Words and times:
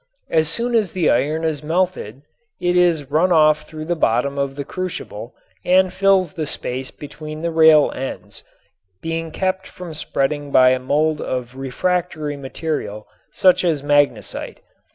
As 0.31 0.49
soon 0.49 0.73
as 0.73 0.93
the 0.93 1.11
iron 1.11 1.43
is 1.43 1.61
melted 1.61 2.23
it 2.59 2.75
is 2.75 3.11
run 3.11 3.31
off 3.31 3.67
through 3.67 3.85
the 3.85 3.95
bottom 3.95 4.39
of 4.39 4.55
the 4.55 4.65
crucible 4.65 5.35
and 5.63 5.93
fills 5.93 6.33
the 6.33 6.47
space 6.47 6.89
between 6.89 7.43
the 7.43 7.51
rail 7.51 7.91
ends, 7.93 8.43
being 9.03 9.29
kept 9.29 9.67
from 9.67 9.93
spreading 9.93 10.49
by 10.49 10.71
a 10.71 10.79
mold 10.79 11.21
of 11.21 11.55
refractory 11.55 12.35
material 12.35 13.05
such 13.31 13.63
as 13.63 13.83
magnesite. 13.83 14.61